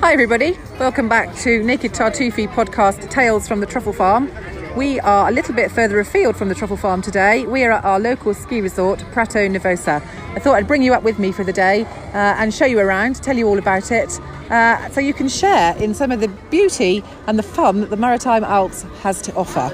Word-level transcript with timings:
Hi, 0.00 0.14
everybody. 0.14 0.58
Welcome 0.78 1.10
back 1.10 1.36
to 1.40 1.62
Naked 1.62 1.92
Tartufi 1.92 2.48
podcast 2.48 3.10
Tales 3.10 3.46
from 3.46 3.60
the 3.60 3.66
Truffle 3.66 3.92
Farm. 3.92 4.30
We 4.74 4.98
are 5.00 5.28
a 5.28 5.30
little 5.30 5.54
bit 5.54 5.70
further 5.70 6.00
afield 6.00 6.38
from 6.38 6.48
the 6.48 6.54
Truffle 6.54 6.78
Farm 6.78 7.02
today. 7.02 7.44
We 7.44 7.64
are 7.64 7.72
at 7.72 7.84
our 7.84 8.00
local 8.00 8.32
ski 8.32 8.62
resort, 8.62 9.04
Prato 9.12 9.46
Nervosa. 9.46 9.96
I 10.34 10.38
thought 10.38 10.54
I'd 10.54 10.66
bring 10.66 10.82
you 10.82 10.94
up 10.94 11.02
with 11.02 11.18
me 11.18 11.32
for 11.32 11.44
the 11.44 11.52
day 11.52 11.82
uh, 11.84 12.34
and 12.38 12.52
show 12.52 12.64
you 12.64 12.78
around, 12.80 13.16
tell 13.16 13.36
you 13.36 13.46
all 13.46 13.58
about 13.58 13.92
it, 13.92 14.18
uh, 14.50 14.88
so 14.88 15.00
you 15.00 15.12
can 15.12 15.28
share 15.28 15.76
in 15.76 15.92
some 15.92 16.10
of 16.10 16.20
the 16.20 16.28
beauty 16.28 17.04
and 17.26 17.38
the 17.38 17.42
fun 17.42 17.82
that 17.82 17.90
the 17.90 17.98
Maritime 17.98 18.42
Alps 18.42 18.86
has 19.02 19.20
to 19.20 19.34
offer. 19.34 19.70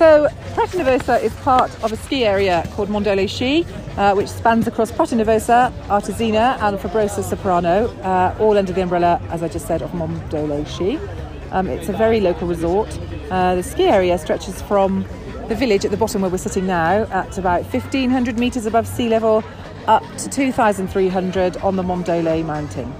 So, 0.00 0.28
Nervosa 0.54 1.22
is 1.22 1.34
part 1.44 1.70
of 1.84 1.92
a 1.92 1.96
ski 1.98 2.24
area 2.24 2.66
called 2.72 2.88
Mondolo 2.88 3.24
Sci, 3.24 3.66
uh, 3.98 4.14
which 4.14 4.28
spans 4.28 4.66
across 4.66 4.90
Prato 4.90 5.14
Nervosa, 5.14 5.70
Artesina, 5.88 6.56
and 6.62 6.78
Frabosa 6.78 7.22
Soprana, 7.22 7.86
uh, 8.02 8.34
all 8.42 8.56
under 8.56 8.72
the 8.72 8.80
umbrella, 8.80 9.20
as 9.28 9.42
I 9.42 9.48
just 9.48 9.66
said, 9.66 9.82
of 9.82 9.90
Mondolo 9.90 10.64
Sci. 10.64 10.98
Um, 11.50 11.66
it's 11.66 11.90
a 11.90 11.92
very 11.92 12.18
local 12.18 12.48
resort. 12.48 12.98
Uh, 13.30 13.56
the 13.56 13.62
ski 13.62 13.88
area 13.88 14.16
stretches 14.16 14.62
from 14.62 15.04
the 15.48 15.54
village 15.54 15.84
at 15.84 15.90
the 15.90 15.98
bottom 15.98 16.22
where 16.22 16.30
we're 16.30 16.38
sitting 16.38 16.66
now 16.66 17.02
at 17.10 17.36
about 17.36 17.64
1500 17.64 18.38
metres 18.38 18.64
above 18.64 18.88
sea 18.88 19.10
level 19.10 19.44
up 19.86 20.02
to 20.16 20.30
2300 20.30 21.58
on 21.58 21.76
the 21.76 21.82
Mondolo 21.82 22.42
mountain. 22.46 22.90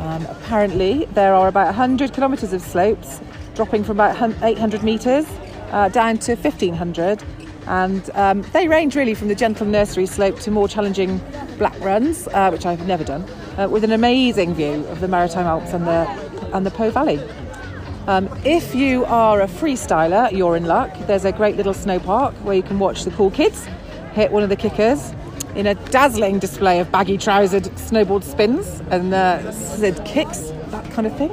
Um, 0.00 0.26
apparently, 0.26 1.06
there 1.14 1.32
are 1.32 1.48
about 1.48 1.68
100 1.68 2.12
kilometres 2.12 2.52
of 2.52 2.60
slopes 2.60 3.22
dropping 3.54 3.84
from 3.84 3.98
about 3.98 4.42
800 4.42 4.82
metres 4.82 5.26
uh, 5.70 5.88
down 5.88 6.18
to 6.18 6.34
1500 6.34 7.22
and 7.66 8.10
um, 8.14 8.42
they 8.52 8.68
range 8.68 8.96
really 8.96 9.14
from 9.14 9.28
the 9.28 9.34
gentle 9.34 9.66
nursery 9.66 10.06
slope 10.06 10.38
to 10.40 10.50
more 10.50 10.66
challenging 10.66 11.20
black 11.58 11.78
runs, 11.80 12.26
uh, 12.28 12.50
which 12.50 12.66
I've 12.66 12.86
never 12.86 13.04
done, 13.04 13.24
uh, 13.58 13.68
with 13.68 13.84
an 13.84 13.92
amazing 13.92 14.54
view 14.54 14.84
of 14.86 15.00
the 15.00 15.08
Maritime 15.08 15.46
Alps 15.46 15.72
and 15.72 15.86
the 15.86 16.08
and 16.52 16.66
the 16.66 16.70
Po 16.70 16.90
Valley. 16.90 17.20
Um, 18.06 18.28
if 18.44 18.74
you 18.74 19.04
are 19.04 19.42
a 19.42 19.46
freestyler, 19.46 20.32
you're 20.32 20.56
in 20.56 20.64
luck. 20.64 20.90
There's 21.06 21.24
a 21.24 21.32
great 21.32 21.56
little 21.56 21.74
snow 21.74 22.00
park 22.00 22.34
where 22.42 22.56
you 22.56 22.62
can 22.62 22.78
watch 22.78 23.04
the 23.04 23.10
cool 23.12 23.30
kids 23.30 23.68
hit 24.14 24.32
one 24.32 24.42
of 24.42 24.48
the 24.48 24.56
kickers 24.56 25.12
in 25.54 25.66
a 25.66 25.74
dazzling 25.74 26.38
display 26.38 26.80
of 26.80 26.90
baggy 26.90 27.18
trousered 27.18 27.64
snowboard 27.76 28.22
spins 28.24 28.80
and 28.90 29.14
uh, 29.14 29.40
kicks, 30.04 30.50
that 30.68 30.90
kind 30.90 31.06
of 31.06 31.16
thing. 31.16 31.30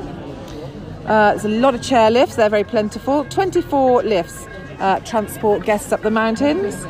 Uh, 1.07 1.31
there's 1.31 1.45
a 1.45 1.49
lot 1.49 1.73
of 1.73 1.81
chair 1.81 2.11
lifts, 2.11 2.35
they're 2.35 2.49
very 2.49 2.65
plentiful. 2.65 3.23
24 3.25 4.03
lifts 4.03 4.45
uh, 4.79 4.99
transport 4.99 5.63
guests 5.63 5.93
up 5.93 6.01
the 6.01 6.11
mountains. 6.11 6.83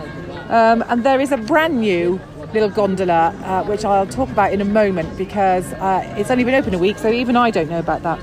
Um, 0.49 0.83
and 0.87 1.03
there 1.03 1.21
is 1.21 1.31
a 1.31 1.37
brand 1.37 1.79
new 1.79 2.19
little 2.51 2.69
gondola, 2.69 3.35
uh, 3.43 3.63
which 3.65 3.85
I'll 3.85 4.07
talk 4.07 4.29
about 4.29 4.53
in 4.53 4.59
a 4.59 4.65
moment 4.65 5.15
because 5.19 5.71
uh, 5.73 6.15
it's 6.17 6.31
only 6.31 6.43
been 6.43 6.55
open 6.55 6.73
a 6.73 6.79
week, 6.79 6.97
so 6.97 7.11
even 7.11 7.35
I 7.35 7.51
don't 7.51 7.69
know 7.69 7.77
about 7.77 8.01
that. 8.01 8.19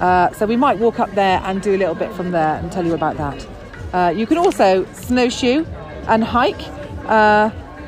Uh, 0.00 0.32
so 0.32 0.46
we 0.46 0.56
might 0.56 0.78
walk 0.78 0.98
up 0.98 1.12
there 1.12 1.40
and 1.44 1.62
do 1.62 1.76
a 1.76 1.78
little 1.78 1.94
bit 1.94 2.12
from 2.14 2.32
there 2.32 2.56
and 2.56 2.72
tell 2.72 2.84
you 2.84 2.94
about 2.94 3.16
that. 3.16 4.16
You 4.16 4.26
can 4.26 4.38
also 4.38 4.84
snowshoe 4.94 5.64
and 6.08 6.24
hike 6.24 6.60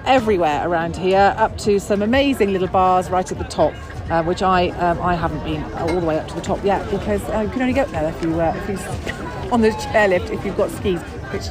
everywhere 0.05 0.69
around 0.69 0.97
here, 0.97 1.35
up 1.37 1.59
to 1.59 1.81
some 1.81 2.03
amazing 2.03 2.53
little 2.53 2.69
bars 2.69 3.11
right 3.11 3.33
at 3.33 3.39
the 3.39 3.45
top 3.45 3.75
uh, 4.11 4.23
which 4.23 4.43
I 4.43 4.69
um, 4.71 5.01
I 5.01 5.15
haven't 5.15 5.43
been 5.45 5.63
all 5.75 5.89
the 5.89 6.07
way 6.07 6.19
up 6.19 6.29
to 6.29 6.35
the 6.35 6.41
top 6.41 6.65
yet 6.65 6.89
because 6.91 7.23
uh, 7.31 7.41
you 7.41 7.51
can 7.51 7.63
only 7.63 7.75
go 7.75 7.83
up 7.83 7.91
there 7.91 8.09
if 8.09 8.23
you 8.23 8.41
uh, 8.41 8.55
if 8.57 8.69
you 8.69 8.77
on 9.53 9.61
the 9.61 9.71
chairlift 9.71 10.31
if 10.31 10.45
you've 10.45 10.57
got 10.57 10.71
skis, 10.71 11.01
which 11.33 11.49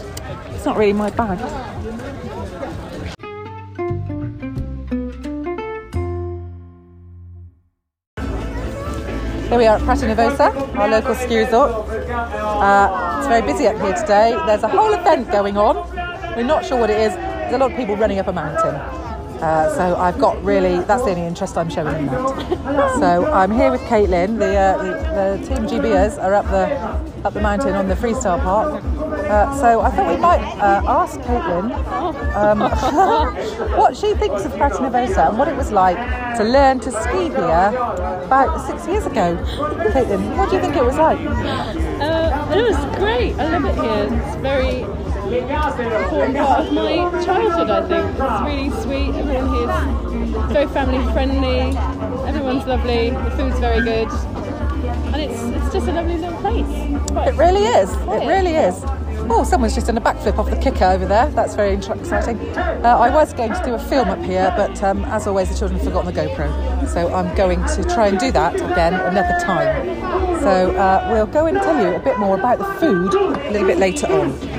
it's 0.53 0.65
not 0.65 0.77
really 0.77 0.93
my 0.93 1.09
bag. 1.09 1.39
Here 9.49 9.59
we 9.59 9.67
are 9.67 9.77
at 9.77 9.83
Prato 9.83 10.07
Nervosa, 10.07 10.75
our 10.75 10.87
local 10.89 11.15
ski 11.15 11.37
resort. 11.37 11.71
Uh, 12.09 13.17
it's 13.19 13.27
very 13.27 13.41
busy 13.41 13.67
up 13.67 13.79
here 13.79 13.93
today. 13.93 14.35
There's 14.45 14.63
a 14.63 14.67
whole 14.67 14.91
event 14.93 15.31
going 15.31 15.55
on. 15.55 15.75
We're 16.35 16.43
not 16.43 16.65
sure 16.65 16.79
what 16.79 16.89
it 16.89 16.99
is. 16.99 17.13
There's 17.13 17.53
a 17.53 17.57
lot 17.59 17.71
of 17.71 17.77
people 17.77 17.95
running 17.95 18.19
up 18.19 18.27
a 18.27 18.33
mountain. 18.33 19.04
Uh, 19.41 19.75
so 19.75 19.95
I've 19.97 20.17
got 20.17 20.41
really, 20.43 20.79
that's 20.83 21.03
the 21.03 21.09
only 21.09 21.23
interest 21.25 21.57
I'm 21.57 21.69
showing 21.69 21.95
in 21.95 22.05
that. 22.07 22.95
So 22.99 23.31
I'm 23.31 23.51
here 23.51 23.71
with 23.71 23.81
Caitlin. 23.81 24.39
The, 24.39 24.55
uh, 24.55 24.77
the, 24.83 25.39
the, 25.39 25.47
Team 25.47 25.67
GBers 25.67 26.21
are 26.21 26.33
up 26.33 26.45
the, 26.45 26.75
up 27.25 27.33
the 27.33 27.41
mountain 27.41 27.73
on 27.73 27.87
the 27.87 27.95
freestyle 27.95 28.41
park. 28.41 28.83
Uh, 28.83 29.55
so 29.59 29.81
I 29.81 29.89
thought 29.91 30.13
we 30.13 30.21
might 30.21 30.41
uh, 30.59 30.81
ask 30.87 31.19
Caitlin 31.21 31.71
um, 32.35 32.59
what 33.77 33.95
she 33.95 34.13
thinks 34.15 34.45
of 34.45 34.53
Nervosa 34.53 35.29
and 35.29 35.37
what 35.37 35.47
it 35.47 35.55
was 35.55 35.71
like 35.71 35.97
to 36.37 36.43
learn 36.43 36.79
to 36.79 36.91
ski 36.91 37.29
here 37.29 37.71
about 38.25 38.65
six 38.65 38.87
years 38.87 39.05
ago. 39.05 39.35
Caitlin, 39.91 40.37
what 40.37 40.49
do 40.49 40.55
you 40.55 40.61
think 40.61 40.75
it 40.75 40.83
was 40.83 40.97
like? 40.97 41.19
Uh, 41.19 42.53
it 42.55 42.61
was 42.61 42.97
great. 42.97 43.33
I 43.35 43.57
love 43.57 43.65
it 43.65 43.75
here. 43.75 44.21
It's 44.21 44.35
very 44.37 44.85
important 45.33 46.37
part 46.37 46.67
of 46.67 46.73
my 46.73 47.23
childhood, 47.23 47.69
I 47.69 47.87
think. 47.87 48.05
It's 48.19 48.41
really 48.41 48.69
sweet, 48.83 49.15
everyone 49.15 49.53
here 49.53 50.45
is 50.45 50.51
very 50.51 50.67
family 50.67 51.13
friendly, 51.13 51.77
everyone's 52.27 52.65
lovely, 52.65 53.09
the 53.09 53.31
food's 53.31 53.59
very 53.59 53.83
good, 53.83 54.09
and 55.13 55.21
it's, 55.21 55.41
it's 55.41 55.73
just 55.73 55.87
a 55.87 55.93
lovely 55.93 56.17
little 56.17 56.37
place. 56.39 57.11
Quite 57.11 57.29
it 57.29 57.35
really 57.35 57.63
is, 57.63 57.91
it 57.91 58.27
really 58.27 58.55
is. 58.55 58.83
Oh, 59.27 59.43
someone's 59.43 59.73
just 59.73 59.87
done 59.87 59.97
a 59.97 60.01
backflip 60.01 60.37
off 60.37 60.51
the 60.51 60.57
kicker 60.57 60.85
over 60.85 61.07
there. 61.07 61.27
That's 61.29 61.55
very 61.55 61.73
exciting. 61.73 62.37
Uh, 62.57 62.95
I 62.99 63.09
was 63.09 63.33
going 63.33 63.53
to 63.53 63.63
do 63.63 63.73
a 63.73 63.79
film 63.79 64.09
up 64.09 64.21
here, 64.21 64.53
but 64.55 64.83
um, 64.83 65.03
as 65.05 65.25
always, 65.25 65.49
the 65.49 65.57
children 65.57 65.79
have 65.79 65.87
forgotten 65.87 66.13
the 66.13 66.21
GoPro. 66.21 66.87
So 66.87 67.11
I'm 67.11 67.35
going 67.35 67.59
to 67.65 67.83
try 67.85 68.07
and 68.07 68.19
do 68.19 68.31
that 68.33 68.53
again 68.55 68.93
another 68.93 69.35
time. 69.43 70.39
So 70.41 70.75
uh, 70.75 71.09
we'll 71.11 71.25
go 71.25 71.47
and 71.47 71.57
tell 71.57 71.81
you 71.81 71.95
a 71.95 71.99
bit 71.99 72.19
more 72.19 72.37
about 72.37 72.59
the 72.59 72.65
food 72.75 73.15
a 73.15 73.51
little 73.51 73.67
bit 73.67 73.79
later 73.79 74.05
on. 74.05 74.54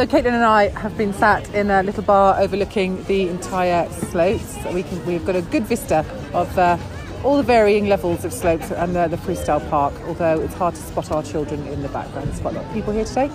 So 0.00 0.06
Caitlin 0.06 0.32
and 0.32 0.44
I 0.44 0.68
have 0.68 0.96
been 0.96 1.12
sat 1.12 1.46
in 1.54 1.70
a 1.70 1.82
little 1.82 2.02
bar 2.02 2.40
overlooking 2.40 3.04
the 3.04 3.28
entire 3.28 3.86
slopes. 3.90 4.56
we 4.72 4.82
can, 4.82 5.04
we've 5.04 5.26
got 5.26 5.36
a 5.36 5.42
good 5.42 5.64
vista 5.64 6.06
of 6.32 6.56
uh, 6.56 6.78
all 7.22 7.36
the 7.36 7.42
varying 7.42 7.86
levels 7.86 8.24
of 8.24 8.32
slopes 8.32 8.70
and 8.70 8.96
the, 8.96 9.08
the, 9.08 9.18
freestyle 9.18 9.60
park, 9.68 9.92
although 10.06 10.40
it's 10.40 10.54
hard 10.54 10.74
to 10.74 10.80
spot 10.80 11.12
our 11.12 11.22
children 11.22 11.66
in 11.66 11.82
the 11.82 11.90
background. 11.90 12.28
There's 12.28 12.40
quite 12.40 12.54
a 12.54 12.60
lot 12.60 12.66
of 12.66 12.72
people 12.72 12.94
here 12.94 13.04
today. 13.04 13.28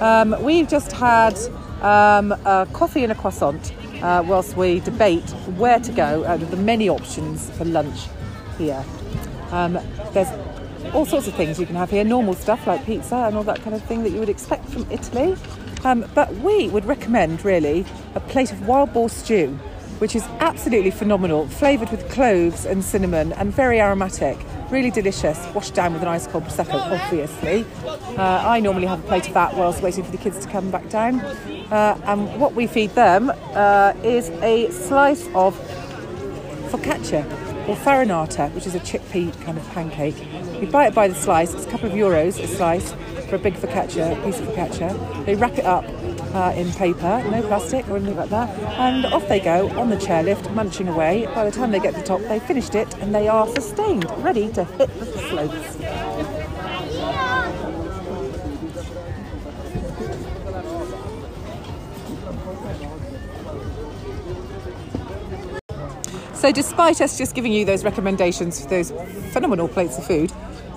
Um, 0.00 0.36
we've 0.42 0.68
just 0.68 0.92
had 0.92 1.38
um, 1.80 2.32
a 2.32 2.68
coffee 2.74 3.02
and 3.02 3.10
a 3.10 3.14
croissant 3.14 3.72
uh, 4.02 4.22
whilst 4.26 4.58
we 4.58 4.80
debate 4.80 5.30
where 5.56 5.80
to 5.80 5.90
go 5.90 6.26
out 6.26 6.42
of 6.42 6.50
the 6.50 6.58
many 6.58 6.90
options 6.90 7.48
for 7.52 7.64
lunch 7.64 8.08
here. 8.58 8.84
Um, 9.52 9.78
there's 10.12 10.28
all 10.92 11.06
sorts 11.06 11.26
of 11.26 11.34
things 11.34 11.58
you 11.58 11.66
can 11.66 11.76
have 11.76 11.90
here, 11.90 12.04
normal 12.04 12.34
stuff 12.34 12.66
like 12.66 12.84
pizza 12.84 13.16
and 13.16 13.36
all 13.36 13.44
that 13.44 13.60
kind 13.62 13.74
of 13.74 13.82
thing 13.84 14.02
that 14.02 14.10
you 14.10 14.18
would 14.18 14.28
expect 14.28 14.68
from 14.68 14.86
Italy. 14.90 15.36
Um, 15.84 16.04
but 16.14 16.34
we 16.36 16.68
would 16.68 16.84
recommend 16.84 17.44
really 17.44 17.84
a 18.14 18.20
plate 18.20 18.52
of 18.52 18.66
wild 18.66 18.92
boar 18.92 19.08
stew, 19.08 19.48
which 19.98 20.16
is 20.16 20.22
absolutely 20.40 20.90
phenomenal, 20.90 21.46
flavoured 21.46 21.90
with 21.90 22.08
cloves 22.10 22.64
and 22.64 22.82
cinnamon 22.82 23.32
and 23.34 23.52
very 23.52 23.80
aromatic. 23.80 24.38
Really 24.70 24.90
delicious, 24.90 25.38
washed 25.54 25.74
down 25.74 25.92
with 25.92 26.02
an 26.02 26.08
ice 26.08 26.26
cold 26.26 26.44
prosecco, 26.44 26.74
obviously. 26.74 27.66
Uh, 28.16 28.42
I 28.46 28.60
normally 28.60 28.86
have 28.86 29.04
a 29.04 29.06
plate 29.06 29.28
of 29.28 29.34
that 29.34 29.54
whilst 29.54 29.82
waiting 29.82 30.04
for 30.04 30.10
the 30.10 30.18
kids 30.18 30.44
to 30.44 30.50
come 30.50 30.70
back 30.70 30.88
down. 30.88 31.20
Uh, 31.20 32.00
and 32.04 32.40
what 32.40 32.54
we 32.54 32.66
feed 32.66 32.90
them 32.90 33.30
uh, 33.52 33.92
is 34.02 34.30
a 34.42 34.70
slice 34.70 35.26
of 35.34 35.54
focaccia 36.70 37.43
or 37.68 37.76
farinata, 37.76 38.52
which 38.54 38.66
is 38.66 38.74
a 38.74 38.80
chickpea 38.80 39.32
kind 39.44 39.58
of 39.58 39.68
pancake. 39.70 40.16
You 40.60 40.66
buy 40.66 40.86
it 40.88 40.94
by 40.94 41.08
the 41.08 41.14
slice, 41.14 41.54
it's 41.54 41.66
a 41.66 41.70
couple 41.70 41.88
of 41.88 41.94
euros 41.94 42.42
a 42.42 42.46
slice 42.46 42.92
for 43.28 43.36
a 43.36 43.38
big 43.38 43.54
focaccia, 43.54 44.18
a 44.18 44.24
piece 44.24 44.40
of 44.40 44.46
focaccia. 44.48 45.26
They 45.26 45.34
wrap 45.34 45.58
it 45.58 45.64
up 45.64 45.84
uh, 46.34 46.52
in 46.56 46.70
paper, 46.72 47.22
no 47.30 47.42
plastic 47.42 47.88
or 47.88 47.96
anything 47.96 48.16
like 48.16 48.30
that, 48.30 48.50
and 48.78 49.06
off 49.06 49.26
they 49.28 49.40
go 49.40 49.68
on 49.78 49.90
the 49.90 49.96
chairlift, 49.96 50.52
munching 50.54 50.88
away. 50.88 51.26
By 51.34 51.44
the 51.44 51.50
time 51.50 51.70
they 51.70 51.80
get 51.80 51.94
to 51.94 52.00
the 52.00 52.06
top, 52.06 52.20
they've 52.22 52.42
finished 52.42 52.74
it 52.74 52.92
and 52.98 53.14
they 53.14 53.28
are 53.28 53.46
sustained, 53.48 54.10
ready 54.22 54.52
to 54.52 54.64
hit 54.64 54.88
the 54.98 55.06
slopes. 55.06 56.13
So, 66.44 66.52
despite 66.52 67.00
us 67.00 67.16
just 67.16 67.34
giving 67.34 67.54
you 67.54 67.64
those 67.64 67.84
recommendations 67.84 68.60
for 68.60 68.68
those 68.68 68.90
phenomenal 69.32 69.66
plates 69.66 69.96
of 69.96 70.06
food, 70.06 70.30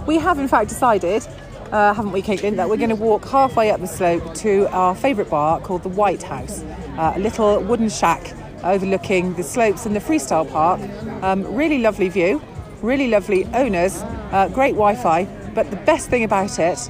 we 0.06 0.18
have 0.18 0.40
in 0.40 0.48
fact 0.48 0.70
decided 0.70 1.28
uh, 1.74 1.94
haven't 1.94 2.14
we, 2.14 2.22
Caitlin, 2.22 2.56
that 2.56 2.70
we're 2.70 2.78
going 2.78 2.88
to 2.88 2.96
walk 2.96 3.26
halfway 3.26 3.70
up 3.70 3.82
the 3.82 3.86
slope 3.86 4.34
to 4.36 4.70
our 4.74 4.96
favourite 4.96 5.30
bar 5.30 5.60
called 5.60 5.84
the 5.84 5.90
White 5.90 6.24
House, 6.24 6.64
uh, 6.98 7.12
a 7.18 7.20
little 7.20 7.62
wooden 7.64 7.90
shack 7.90 8.34
overlooking 8.64 9.34
the 9.34 9.44
slopes 9.44 9.86
and 9.86 9.94
the 9.94 10.00
freestyle 10.00 10.50
park. 10.50 10.80
Um, 11.22 11.44
really 11.54 11.80
lovely 11.80 12.08
view. 12.08 12.42
really 12.82 13.10
lovely 13.10 13.44
owners, 13.48 14.04
uh, 14.32 14.48
great 14.48 14.76
Wi 14.76 14.96
Fi, 14.96 15.26
but 15.54 15.70
the 15.70 15.76
best 15.76 16.10
thing 16.10 16.24
about 16.24 16.60
it 16.60 16.90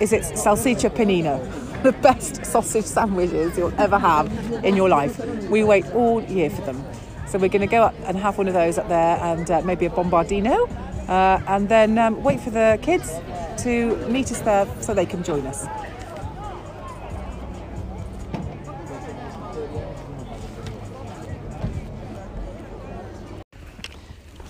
is 0.00 0.14
it's 0.14 0.32
salsiccia 0.32 0.88
panino. 0.88 1.36
The 1.82 1.92
best 1.92 2.46
sausage 2.46 2.86
sandwiches 2.86 3.58
you'll 3.58 3.78
ever 3.78 3.98
have 3.98 4.32
in 4.64 4.74
your 4.74 4.88
life. 4.88 5.18
We 5.50 5.62
wait 5.64 5.84
all 5.92 6.22
year 6.22 6.48
for 6.48 6.62
them. 6.62 6.82
So 7.28 7.38
we're 7.38 7.48
going 7.48 7.60
to 7.60 7.66
go 7.66 7.82
up 7.82 7.94
and 8.04 8.16
have 8.16 8.38
one 8.38 8.46
of 8.46 8.54
those 8.54 8.78
up 8.78 8.88
there 8.88 9.16
and 9.16 9.50
uh, 9.50 9.60
maybe 9.62 9.86
a 9.86 9.90
bombardino 9.90 10.68
uh, 11.08 11.40
and 11.48 11.68
then 11.68 11.98
um, 11.98 12.22
wait 12.22 12.40
for 12.40 12.50
the 12.50 12.78
kids 12.82 13.18
to 13.64 13.96
meet 14.08 14.30
us 14.30 14.40
there 14.40 14.66
so 14.80 14.94
they 14.94 15.06
can 15.06 15.22
join 15.22 15.46
us. 15.46 15.66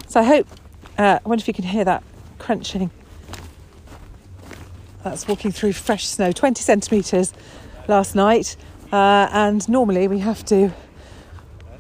So 0.09 0.21
I 0.21 0.23
hope, 0.23 0.47
uh, 0.99 1.19
I 1.25 1.29
wonder 1.29 1.43
if 1.43 1.49
you 1.49 1.55
can 1.55 1.65
hear 1.65 1.85
that 1.85 2.03
crunching. 2.39 2.91
That's 5.03 5.29
walking 5.29 5.53
through 5.53 5.73
fresh 5.75 6.07
snow, 6.07 6.33
20 6.33 6.63
centimetres 6.63 7.33
last 7.87 8.15
night. 8.15 8.57
Uh, 8.93 9.29
and 9.31 9.69
normally 9.69 10.09
we 10.09 10.21
have 10.21 10.45
to 10.47 10.73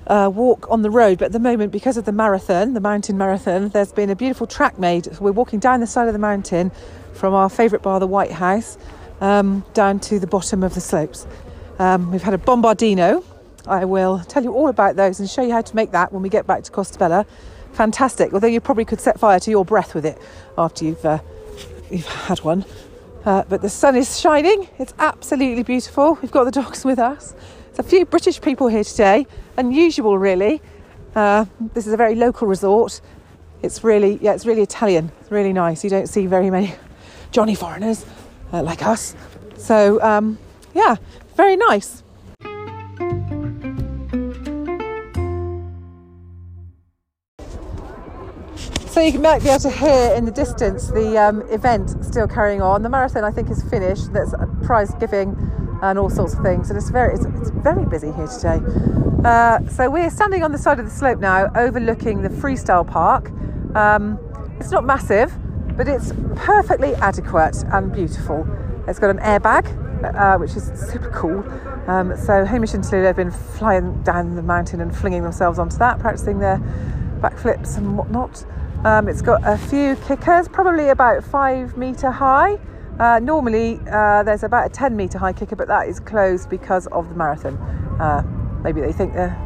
uh, 0.06 0.30
walk 0.32 0.70
on 0.70 0.82
the 0.82 0.90
road, 0.90 1.18
but 1.18 1.26
at 1.26 1.32
the 1.32 1.40
moment, 1.40 1.72
because 1.72 1.96
of 1.96 2.04
the 2.04 2.12
marathon, 2.12 2.74
the 2.74 2.80
mountain 2.80 3.18
marathon, 3.18 3.68
there's 3.70 3.92
been 3.92 4.10
a 4.10 4.16
beautiful 4.16 4.46
track 4.46 4.78
made. 4.78 5.06
So 5.06 5.18
we're 5.20 5.32
walking 5.32 5.58
down 5.58 5.80
the 5.80 5.86
side 5.86 6.06
of 6.06 6.12
the 6.12 6.18
mountain 6.18 6.70
from 7.12 7.34
our 7.34 7.48
favourite 7.48 7.82
bar, 7.82 7.98
the 7.98 8.06
White 8.06 8.32
House, 8.32 8.78
um, 9.20 9.64
down 9.74 9.98
to 10.00 10.18
the 10.18 10.26
bottom 10.26 10.62
of 10.62 10.74
the 10.74 10.80
slopes. 10.80 11.26
Um, 11.78 12.12
we've 12.12 12.22
had 12.22 12.34
a 12.34 12.38
bombardino. 12.38 13.24
I 13.66 13.84
will 13.84 14.20
tell 14.20 14.44
you 14.44 14.52
all 14.52 14.68
about 14.68 14.96
those 14.96 15.18
and 15.18 15.28
show 15.28 15.42
you 15.42 15.52
how 15.52 15.62
to 15.62 15.76
make 15.76 15.90
that 15.90 16.12
when 16.12 16.22
we 16.22 16.28
get 16.28 16.46
back 16.46 16.62
to 16.64 16.72
Costabella. 16.72 17.26
Fantastic, 17.72 18.32
although 18.32 18.46
you 18.46 18.60
probably 18.60 18.84
could 18.84 19.00
set 19.00 19.18
fire 19.18 19.40
to 19.40 19.50
your 19.50 19.64
breath 19.64 19.94
with 19.94 20.06
it 20.06 20.18
after 20.56 20.84
you've, 20.84 21.04
uh, 21.04 21.18
you've 21.90 22.06
had 22.06 22.38
one. 22.40 22.64
Uh, 23.24 23.42
but 23.48 23.60
the 23.60 23.68
sun 23.68 23.96
is 23.96 24.20
shining, 24.20 24.68
it's 24.78 24.94
absolutely 25.00 25.64
beautiful. 25.64 26.16
We've 26.22 26.30
got 26.30 26.44
the 26.44 26.52
dogs 26.52 26.84
with 26.84 27.00
us. 27.00 27.34
There's 27.76 27.88
a 27.88 27.90
few 27.90 28.06
British 28.06 28.40
people 28.40 28.68
here 28.68 28.84
today, 28.84 29.26
unusual 29.58 30.16
really. 30.16 30.62
Uh, 31.14 31.44
this 31.74 31.86
is 31.86 31.92
a 31.92 31.96
very 31.98 32.14
local 32.14 32.48
resort. 32.48 33.02
It's 33.60 33.84
really, 33.84 34.18
yeah, 34.22 34.32
it's 34.32 34.46
really 34.46 34.62
Italian. 34.62 35.12
It's 35.20 35.30
really 35.30 35.52
nice. 35.52 35.84
You 35.84 35.90
don't 35.90 36.08
see 36.08 36.24
very 36.24 36.48
many 36.48 36.74
Johnny 37.32 37.54
foreigners 37.54 38.06
uh, 38.50 38.62
like 38.62 38.82
us. 38.82 39.14
So, 39.58 40.00
um, 40.00 40.38
yeah, 40.72 40.96
very 41.36 41.56
nice. 41.56 42.02
So 48.86 49.02
you 49.02 49.18
might 49.18 49.42
be 49.42 49.50
able 49.50 49.60
to 49.60 49.70
hear 49.70 50.14
in 50.14 50.24
the 50.24 50.32
distance 50.34 50.88
the 50.88 51.18
um, 51.18 51.42
event 51.50 52.02
still 52.02 52.26
carrying 52.26 52.62
on. 52.62 52.82
The 52.82 52.88
marathon, 52.88 53.24
I 53.24 53.30
think, 53.30 53.50
is 53.50 53.62
finished. 53.64 54.06
A 54.14 54.46
prize 54.64 54.94
giving 54.98 55.36
and 55.82 55.98
all 55.98 56.10
sorts 56.10 56.34
of 56.34 56.42
things, 56.42 56.70
and 56.70 56.78
it's 56.78 56.90
very 56.90 57.14
it's, 57.14 57.24
it's 57.24 57.50
very 57.50 57.84
busy 57.84 58.12
here 58.12 58.26
today. 58.26 58.60
Uh, 59.24 59.60
so 59.68 59.90
we're 59.90 60.10
standing 60.10 60.42
on 60.42 60.52
the 60.52 60.58
side 60.58 60.78
of 60.78 60.84
the 60.84 60.90
slope 60.90 61.18
now, 61.18 61.50
overlooking 61.54 62.22
the 62.22 62.28
freestyle 62.28 62.86
park. 62.86 63.30
Um, 63.74 64.18
it's 64.60 64.70
not 64.70 64.84
massive, 64.84 65.32
but 65.76 65.88
it's 65.88 66.12
perfectly 66.34 66.94
adequate 66.96 67.56
and 67.72 67.92
beautiful. 67.92 68.46
It's 68.88 68.98
got 68.98 69.10
an 69.10 69.18
airbag, 69.18 69.66
uh, 70.14 70.38
which 70.38 70.56
is 70.56 70.64
super 70.90 71.10
cool. 71.10 71.44
Um, 71.88 72.16
so 72.16 72.44
Hamish 72.44 72.74
and 72.74 72.82
Tallulah 72.82 73.06
have 73.06 73.16
been 73.16 73.30
flying 73.30 74.02
down 74.02 74.34
the 74.34 74.42
mountain 74.42 74.80
and 74.80 74.96
flinging 74.96 75.22
themselves 75.22 75.58
onto 75.58 75.76
that, 75.78 75.98
practicing 75.98 76.38
their 76.38 76.58
backflips 77.20 77.76
and 77.76 77.96
whatnot. 77.96 78.44
Um, 78.84 79.08
it's 79.08 79.22
got 79.22 79.40
a 79.44 79.58
few 79.58 79.96
kickers, 80.06 80.48
probably 80.48 80.88
about 80.88 81.24
five 81.24 81.76
metre 81.76 82.10
high. 82.10 82.58
Uh, 82.98 83.18
normally, 83.18 83.78
uh, 83.92 84.22
there's 84.22 84.42
about 84.42 84.66
a 84.66 84.70
10 84.70 84.96
metre 84.96 85.18
high 85.18 85.32
kicker, 85.32 85.54
but 85.54 85.68
that 85.68 85.86
is 85.86 86.00
closed 86.00 86.48
because 86.48 86.86
of 86.88 87.08
the 87.10 87.14
marathon. 87.14 87.56
Uh, 88.00 88.22
maybe 88.64 88.80
they 88.80 88.92
think 88.92 89.12
the, 89.12 89.36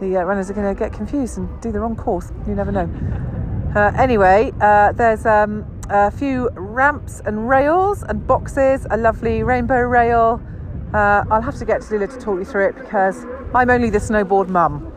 the 0.00 0.16
uh, 0.16 0.22
runners 0.22 0.50
are 0.50 0.54
going 0.54 0.74
to 0.74 0.78
get 0.78 0.90
confused 0.90 1.36
and 1.36 1.60
do 1.60 1.70
the 1.70 1.78
wrong 1.78 1.94
course. 1.94 2.32
You 2.46 2.54
never 2.54 2.72
know. 2.72 2.88
Uh, 3.74 3.92
anyway, 3.98 4.50
uh, 4.62 4.92
there's 4.92 5.26
um, 5.26 5.66
a 5.90 6.10
few 6.10 6.48
ramps 6.54 7.20
and 7.26 7.48
rails 7.48 8.02
and 8.02 8.26
boxes, 8.26 8.86
a 8.90 8.96
lovely 8.96 9.42
rainbow 9.42 9.80
rail. 9.82 10.40
I'll 10.94 11.42
have 11.42 11.56
to 11.58 11.66
get 11.66 11.82
Tallulah 11.82 12.12
to 12.14 12.18
talk 12.18 12.38
you 12.38 12.44
through 12.46 12.68
it 12.68 12.76
because 12.76 13.26
I'm 13.54 13.68
only 13.68 13.90
the 13.90 13.98
snowboard 13.98 14.48
mum. 14.48 14.90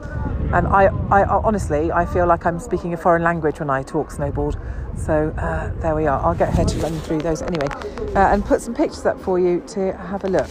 And 0.54 0.68
I, 0.68 0.86
I 1.10 1.26
honestly, 1.26 1.92
I 1.92 2.06
feel 2.06 2.28
like 2.28 2.46
I'm 2.46 2.60
speaking 2.60 2.94
a 2.94 2.98
foreign 2.98 3.24
language 3.24 3.60
when 3.60 3.72
I 3.72 3.82
talk 3.82 4.12
snowboard. 4.12 4.56
So 4.96 5.34
uh, 5.36 5.74
there 5.82 5.96
we 5.96 6.06
are. 6.06 6.24
I'll 6.24 6.36
get 6.36 6.54
her 6.54 6.64
to 6.64 6.78
run 6.78 6.94
through 7.00 7.22
those 7.24 7.42
anyway 7.42 7.66
uh, 8.16 8.32
and 8.32 8.46
put 8.46 8.62
some 8.62 8.76
pictures 8.76 9.04
up 9.08 9.20
for 9.20 9.40
you 9.40 9.62
to 9.70 9.94
have 9.94 10.24
a 10.24 10.28
look. 10.28 10.48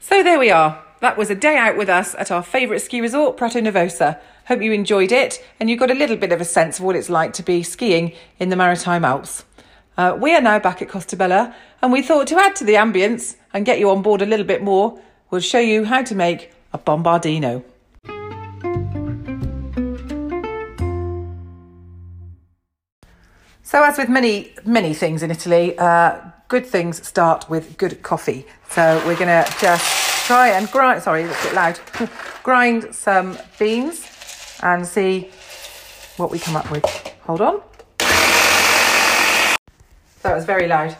So 0.00 0.22
there 0.22 0.38
we 0.38 0.50
are. 0.50 0.82
That 1.00 1.18
was 1.18 1.28
a 1.28 1.34
day 1.34 1.58
out 1.58 1.76
with 1.76 1.90
us 1.90 2.14
at 2.14 2.30
our 2.30 2.42
favourite 2.42 2.80
ski 2.80 3.02
resort, 3.02 3.36
Prato 3.36 3.60
Nervosa. 3.60 4.18
Hope 4.46 4.62
you 4.62 4.72
enjoyed 4.72 5.12
it 5.12 5.44
and 5.60 5.68
you 5.68 5.76
got 5.76 5.90
a 5.90 5.94
little 5.94 6.16
bit 6.16 6.32
of 6.32 6.40
a 6.40 6.46
sense 6.46 6.78
of 6.78 6.86
what 6.86 6.96
it's 6.96 7.10
like 7.10 7.34
to 7.34 7.42
be 7.42 7.62
skiing 7.62 8.14
in 8.38 8.48
the 8.48 8.56
Maritime 8.56 9.04
Alps. 9.04 9.44
Uh, 9.98 10.16
we 10.16 10.32
are 10.32 10.40
now 10.40 10.60
back 10.60 10.80
at 10.80 10.86
Costabella 10.86 11.52
and 11.82 11.92
we 11.92 12.02
thought 12.02 12.28
to 12.28 12.36
add 12.36 12.54
to 12.54 12.64
the 12.64 12.74
ambience 12.74 13.34
and 13.52 13.66
get 13.66 13.80
you 13.80 13.90
on 13.90 14.00
board 14.00 14.22
a 14.22 14.26
little 14.26 14.46
bit 14.46 14.62
more, 14.62 14.96
we'll 15.28 15.40
show 15.40 15.58
you 15.58 15.84
how 15.84 16.04
to 16.04 16.14
make 16.14 16.52
a 16.72 16.78
bombardino. 16.78 17.64
So, 23.64 23.82
as 23.82 23.98
with 23.98 24.08
many, 24.08 24.54
many 24.64 24.94
things 24.94 25.24
in 25.24 25.32
Italy, 25.32 25.76
uh, 25.76 26.20
good 26.46 26.64
things 26.64 27.04
start 27.04 27.50
with 27.50 27.76
good 27.76 28.00
coffee. 28.04 28.46
So, 28.70 29.02
we're 29.04 29.16
going 29.16 29.26
to 29.26 29.52
just 29.60 30.26
try 30.26 30.50
and 30.50 30.70
grind, 30.70 31.02
sorry, 31.02 31.24
a 31.24 31.26
bit 31.26 31.54
loud, 31.54 31.80
grind 32.44 32.94
some 32.94 33.36
beans 33.58 34.06
and 34.62 34.86
see 34.86 35.28
what 36.18 36.30
we 36.30 36.38
come 36.38 36.54
up 36.54 36.70
with. 36.70 36.84
Hold 37.24 37.40
on. 37.40 37.67
That 40.22 40.34
was 40.34 40.44
very 40.44 40.66
loud. 40.66 40.96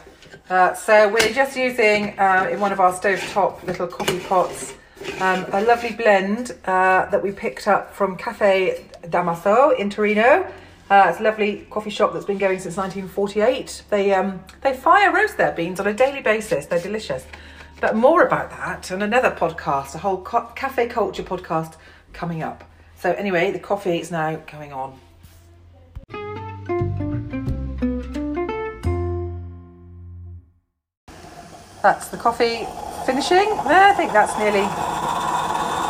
Uh, 0.49 0.73
so 0.73 1.09
we're 1.09 1.33
just 1.33 1.55
using 1.55 2.17
uh, 2.17 2.49
in 2.51 2.59
one 2.59 2.71
of 2.71 2.79
our 2.79 2.91
stovetop 2.91 3.63
little 3.63 3.87
coffee 3.87 4.19
pots 4.19 4.73
um, 5.21 5.45
a 5.51 5.61
lovely 5.61 5.91
blend 5.93 6.51
uh, 6.65 7.05
that 7.09 7.21
we 7.21 7.31
picked 7.31 7.67
up 7.67 7.93
from 7.93 8.17
Cafe 8.17 8.85
Damaso 9.03 9.77
in 9.77 9.89
Torino. 9.89 10.51
Uh, 10.89 11.07
it's 11.09 11.19
a 11.19 11.23
lovely 11.23 11.67
coffee 11.69 11.89
shop 11.89 12.13
that's 12.13 12.25
been 12.25 12.37
going 12.37 12.59
since 12.59 12.77
1948. 12.77 13.83
They 13.89 14.13
um, 14.13 14.43
they 14.61 14.73
fire 14.73 15.13
roast 15.13 15.37
their 15.37 15.51
beans 15.51 15.79
on 15.79 15.87
a 15.87 15.93
daily 15.93 16.21
basis. 16.21 16.65
They're 16.65 16.81
delicious. 16.81 17.25
But 17.79 17.95
more 17.95 18.25
about 18.25 18.49
that 18.49 18.91
and 18.91 19.03
another 19.03 19.31
podcast, 19.31 19.95
a 19.95 19.99
whole 19.99 20.17
cafe 20.17 20.87
culture 20.87 21.23
podcast 21.23 21.75
coming 22.11 22.43
up. 22.43 22.63
So 22.97 23.13
anyway, 23.13 23.51
the 23.51 23.59
coffee 23.59 23.99
is 23.99 24.11
now 24.11 24.35
going 24.51 24.73
on. 24.73 24.99
That's 31.81 32.09
the 32.09 32.17
coffee 32.17 32.67
finishing. 33.05 33.47
I 33.59 33.93
think 33.93 34.11
that's 34.11 34.37
nearly, 34.37 34.61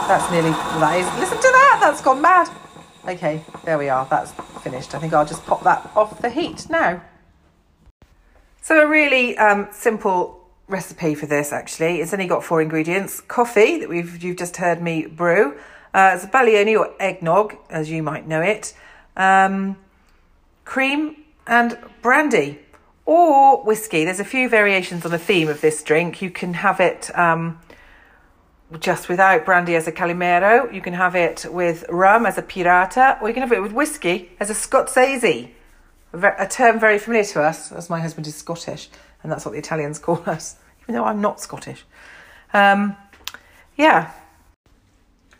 that's 0.07 0.31
nearly, 0.31 0.51
that 0.51 0.99
is, 0.99 1.19
listen 1.19 1.37
to 1.37 1.41
that, 1.41 1.79
that's 1.81 2.01
gone 2.01 2.21
mad. 2.21 2.47
Okay, 3.07 3.43
there 3.65 3.77
we 3.77 3.89
are, 3.89 4.05
that's 4.09 4.31
finished. 4.61 4.93
I 4.93 4.99
think 4.99 5.13
I'll 5.13 5.25
just 5.25 5.45
pop 5.45 5.63
that 5.63 5.89
off 5.95 6.21
the 6.21 6.29
heat 6.29 6.69
now. 6.69 7.01
So 8.61 8.81
a 8.81 8.87
really 8.87 9.35
um, 9.37 9.67
simple 9.71 10.47
recipe 10.67 11.15
for 11.15 11.25
this 11.25 11.51
actually. 11.51 12.01
It's 12.01 12.13
only 12.13 12.27
got 12.27 12.43
four 12.43 12.61
ingredients. 12.61 13.19
Coffee 13.21 13.79
that 13.79 13.89
we've 13.89 14.23
you've 14.23 14.37
just 14.37 14.57
heard 14.57 14.81
me 14.81 15.07
brew. 15.07 15.57
Uh, 15.91 16.11
it's 16.13 16.25
Baglioni 16.27 16.77
or 16.77 16.93
eggnog, 16.99 17.57
as 17.71 17.89
you 17.89 18.03
might 18.03 18.27
know 18.27 18.41
it. 18.41 18.75
Um, 19.17 19.75
cream 20.65 21.15
and 21.47 21.79
brandy 22.03 22.59
or 23.09 23.63
whiskey. 23.63 24.05
There's 24.05 24.19
a 24.19 24.23
few 24.23 24.47
variations 24.47 25.03
on 25.03 25.09
the 25.09 25.17
theme 25.17 25.49
of 25.49 25.61
this 25.61 25.81
drink. 25.81 26.21
You 26.21 26.29
can 26.29 26.53
have 26.53 26.79
it 26.79 27.09
um, 27.17 27.59
just 28.79 29.09
without 29.09 29.45
brandy 29.45 29.75
as 29.75 29.87
a 29.87 29.91
calimero. 29.91 30.71
You 30.71 30.79
can 30.79 30.93
have 30.93 31.15
it 31.15 31.43
with 31.49 31.85
rum 31.89 32.27
as 32.27 32.37
a 32.37 32.43
pirata, 32.43 33.19
or 33.19 33.27
you 33.27 33.33
can 33.33 33.41
have 33.41 33.51
it 33.51 33.63
with 33.63 33.71
whiskey 33.71 34.29
as 34.39 34.51
a 34.51 34.53
scozzese, 34.53 35.49
a 36.13 36.47
term 36.47 36.79
very 36.79 36.99
familiar 36.99 37.25
to 37.25 37.41
us, 37.41 37.71
as 37.71 37.89
my 37.89 37.99
husband 37.99 38.27
is 38.27 38.35
Scottish, 38.35 38.89
and 39.23 39.31
that's 39.31 39.43
what 39.43 39.53
the 39.53 39.57
Italians 39.57 39.97
call 40.05 40.21
us, 40.27 40.57
even 40.83 40.93
though 40.93 41.05
I'm 41.05 41.19
not 41.19 41.41
Scottish. 41.41 41.83
Um, 42.53 42.95
yeah. 43.75 44.11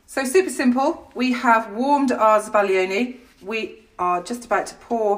So 0.08 0.24
super 0.24 0.50
simple. 0.50 1.12
We 1.14 1.34
have 1.34 1.72
warmed 1.74 2.12
our 2.12 2.42
zabaglione. 2.42 3.18
We 3.44 3.84
are 4.00 4.24
just 4.24 4.46
about 4.46 4.66
to 4.68 4.76
pour 4.76 5.18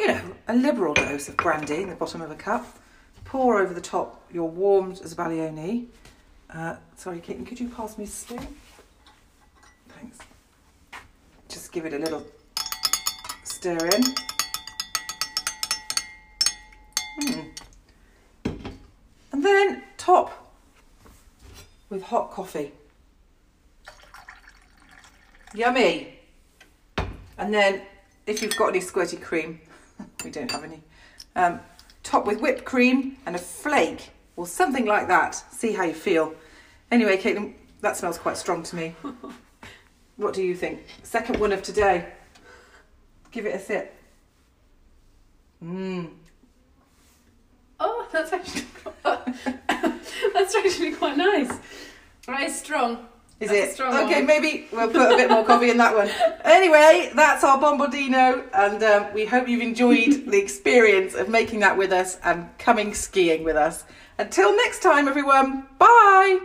you 0.00 0.08
know, 0.08 0.34
a 0.46 0.54
liberal 0.54 0.94
dose 0.94 1.28
of 1.28 1.36
brandy 1.36 1.82
in 1.82 1.90
the 1.90 1.96
bottom 1.96 2.20
of 2.20 2.30
a 2.30 2.34
cup. 2.34 2.78
Pour 3.24 3.60
over 3.60 3.74
the 3.74 3.80
top 3.80 4.22
your 4.32 4.48
warmed 4.48 4.96
zabaglione. 4.96 5.86
Uh, 6.50 6.76
sorry, 6.96 7.18
Caitlin, 7.20 7.46
could 7.46 7.60
you 7.60 7.68
pass 7.68 7.98
me 7.98 8.04
a 8.04 8.06
spoon? 8.06 8.46
Thanks. 9.88 10.18
Just 11.48 11.72
give 11.72 11.84
it 11.84 11.92
a 11.92 11.98
little 11.98 12.24
stir 13.44 13.76
in. 13.76 14.02
Mm. 17.20 17.50
And 19.32 19.44
then 19.44 19.82
top 19.96 20.54
with 21.90 22.02
hot 22.02 22.30
coffee. 22.30 22.72
Yummy. 25.54 26.14
And 27.36 27.52
then 27.52 27.82
if 28.26 28.42
you've 28.42 28.56
got 28.56 28.68
any 28.68 28.80
squirty 28.80 29.20
cream, 29.20 29.60
we 30.24 30.30
don't 30.30 30.50
have 30.50 30.64
any, 30.64 30.82
um, 31.36 31.60
top 32.02 32.26
with 32.26 32.40
whipped 32.40 32.64
cream 32.64 33.16
and 33.26 33.36
a 33.36 33.38
flake 33.38 34.10
or 34.36 34.46
something 34.46 34.86
like 34.86 35.08
that. 35.08 35.34
See 35.34 35.72
how 35.72 35.84
you 35.84 35.94
feel. 35.94 36.34
Anyway, 36.90 37.16
Caitlin, 37.16 37.54
that 37.80 37.96
smells 37.96 38.18
quite 38.18 38.36
strong 38.36 38.62
to 38.64 38.76
me. 38.76 38.94
what 40.16 40.34
do 40.34 40.42
you 40.42 40.54
think? 40.54 40.84
Second 41.02 41.38
one 41.38 41.52
of 41.52 41.62
today. 41.62 42.12
Give 43.30 43.46
it 43.46 43.54
a 43.54 43.58
sip. 43.58 43.94
Mmm. 45.62 46.10
Oh, 47.80 48.08
that's 48.10 48.32
actually 48.32 48.64
that's 50.34 50.54
actually 50.54 50.92
quite 50.92 51.16
nice. 51.16 51.52
Very 52.24 52.50
strong. 52.50 53.06
Is 53.40 53.50
That's 53.50 53.70
it? 53.70 53.74
strong 53.74 53.94
okay, 54.04 54.16
one. 54.16 54.26
maybe 54.26 54.66
we'll 54.72 54.88
put 54.88 55.12
a 55.12 55.16
bit 55.16 55.30
more 55.30 55.44
coffee 55.44 55.70
in 55.70 55.76
that 55.76 55.94
one. 55.94 56.10
Anyway, 56.44 57.10
that's 57.14 57.44
our 57.44 57.58
bombardino, 57.58 58.42
and 58.54 58.82
um, 58.82 59.12
we 59.12 59.26
hope 59.26 59.48
you've 59.48 59.60
enjoyed 59.60 60.24
the 60.26 60.38
experience 60.38 61.14
of 61.14 61.28
making 61.28 61.60
that 61.60 61.76
with 61.76 61.92
us 61.92 62.18
and 62.24 62.48
coming 62.58 62.94
skiing 62.94 63.44
with 63.44 63.56
us. 63.56 63.84
Until 64.18 64.56
next 64.56 64.82
time, 64.82 65.06
everyone, 65.06 65.66
bye! 65.78 66.40